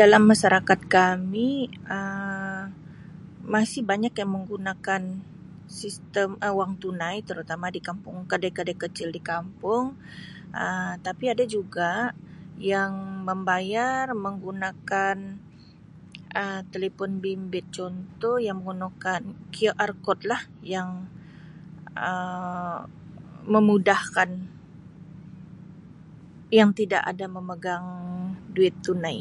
[0.00, 1.48] Dalam masyarakat kami
[1.96, 2.64] Um
[3.56, 5.02] masih banyak menggunakan
[5.80, 9.84] sistem Um wang tunai terutama di kampung kedai-kedai kecil di kampung
[10.62, 11.90] Um tapi ada juga
[12.72, 12.92] yang
[13.28, 15.16] membayar menggunakan
[16.40, 19.22] Um telefon bimbit contoh yang menggunakan
[19.54, 20.42] QR code lah
[20.74, 20.88] yang
[22.08, 22.72] Um
[23.54, 24.30] memudahkan
[26.58, 27.86] yang tidak ada memegang
[28.54, 29.20] duit tunai.